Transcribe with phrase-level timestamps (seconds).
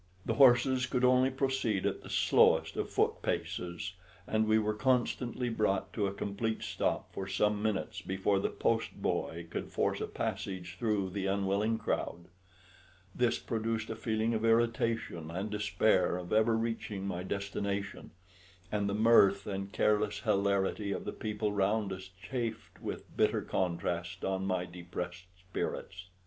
[0.25, 3.93] The horses could only proceed at the slowest of foot paces,
[4.25, 8.99] and we were constantly brought to a complete stop for some minutes before the post
[8.99, 12.25] boy could force a passage through the unwilling crowd.
[13.13, 18.09] This produced a feeling of irritation, and despair of ever reaching my destination;
[18.71, 24.25] and the mirth and careless hilarity of the people round us chafed with bitter contrast
[24.25, 26.05] on my depressed spirits.